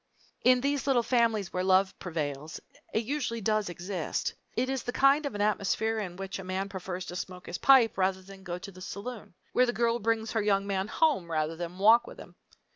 [0.43, 2.59] In these little families where love prevails
[2.91, 4.33] it usually does exist.
[4.57, 7.59] It is the kind of an atmosphere in which a man prefers to smoke his
[7.59, 11.29] pipe rather than go to the saloon; where the girl brings her young man home
[11.29, 12.33] rather than walk with him.